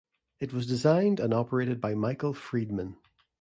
[0.39, 2.97] It was designed and operated by Michael Freedman.